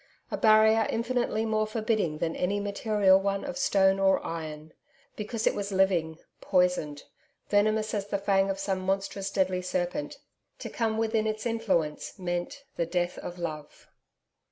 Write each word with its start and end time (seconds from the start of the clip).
A 0.31 0.35
barrier 0.37 0.87
infinitely 0.89 1.45
more 1.45 1.67
forbidding 1.67 2.17
than 2.17 2.35
any 2.35 2.59
material 2.59 3.19
one 3.19 3.45
of 3.45 3.55
stone 3.55 3.99
or 3.99 4.19
iron. 4.25 4.73
Because 5.15 5.45
it 5.45 5.53
was 5.53 5.71
living, 5.71 6.17
poisoned, 6.41 7.03
venomous 7.49 7.93
as 7.93 8.07
the 8.07 8.17
fang 8.17 8.49
of 8.49 8.57
some 8.57 8.79
monstrous 8.79 9.29
deadly 9.29 9.61
serpent. 9.61 10.17
To 10.57 10.69
come 10.71 10.97
within 10.97 11.27
its 11.27 11.45
influence 11.45 12.17
meant 12.17 12.63
the 12.77 12.87
death 12.87 13.19
of 13.19 13.37
love. 13.37 13.89